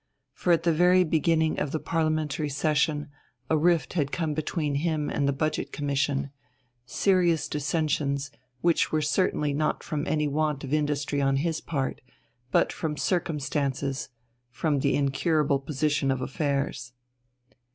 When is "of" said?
1.59-1.69, 10.63-10.73, 16.09-16.19